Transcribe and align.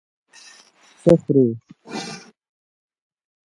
څه 1.01 1.11
خوړې؟ 1.21 1.45